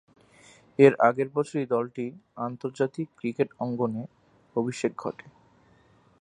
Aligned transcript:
এর 0.79 0.93
আগের 0.99 1.29
বছরই 1.35 1.67
দলটি 1.67 2.05
আন্তর্জাতিক 2.37 3.07
ক্রিকেট 3.17 3.49
অঙ্গনে 3.59 4.03
অভিষেক 4.55 4.91
ঘটে। 4.97 5.25